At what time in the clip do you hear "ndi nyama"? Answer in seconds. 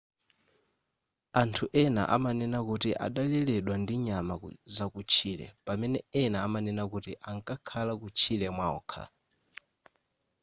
3.81-4.33